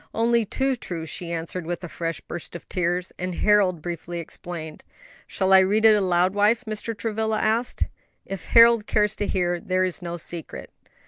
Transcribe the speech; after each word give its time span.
"Only 0.15 0.45
too 0.45 0.75
true," 0.75 1.05
she 1.05 1.31
answered, 1.31 1.67
with 1.67 1.83
a 1.83 1.87
fresh 1.87 2.21
burst 2.21 2.55
of 2.55 2.67
tears; 2.67 3.13
and 3.19 3.35
Harold 3.35 3.83
briefly 3.83 4.19
explained. 4.19 4.81
"Shall 5.27 5.53
I 5.53 5.59
read 5.59 5.85
it 5.85 5.93
aloud, 5.93 6.33
wife?" 6.33 6.65
Mr. 6.65 6.97
Travilla 6.97 7.39
asked. 7.39 7.83
"If 8.25 8.45
Harold 8.45 8.87
cares 8.87 9.15
to 9.17 9.27
hear. 9.27 9.59
There 9.59 9.83
is 9.83 10.01
no 10.01 10.17
secret." 10.17 10.71